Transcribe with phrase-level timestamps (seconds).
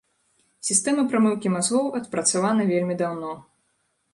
[0.69, 3.31] Сістэма прамыўкі мазгоў адпрацавана вельмі даўно.